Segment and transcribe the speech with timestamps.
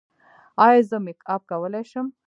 [0.65, 2.07] ایا زه میک اپ کولی شم؟